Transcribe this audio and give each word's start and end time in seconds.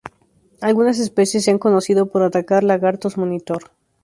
Algunas 0.61 0.97
especies 0.97 1.43
se 1.43 1.51
han 1.51 1.59
conocido 1.59 2.07
por 2.07 2.23
atacar 2.23 2.63
lagartos 2.63 3.17
monitor. 3.17 3.69